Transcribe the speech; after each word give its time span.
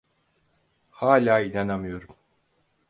Hâlâ 0.91 1.39
inanamıyorum. 1.41 2.15